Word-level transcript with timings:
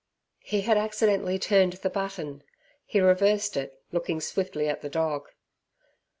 He 0.39 0.61
had 0.61 0.77
accidentally 0.77 1.37
turned 1.37 1.73
the 1.73 1.89
button, 1.91 2.41
he 2.87 2.99
reversed 2.99 3.55
it 3.55 3.79
looking 3.91 4.19
swiftly 4.19 4.67
at 4.67 4.81
the 4.81 4.89
dog. 4.89 5.29